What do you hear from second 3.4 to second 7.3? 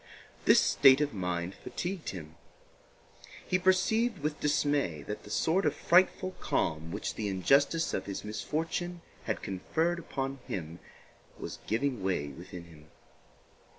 He perceived with dismay that the sort of frightful calm which the